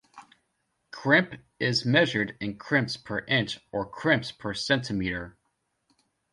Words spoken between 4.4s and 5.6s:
centimetre.